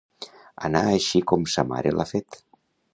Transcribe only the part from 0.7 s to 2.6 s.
així com sa mare l'ha fet.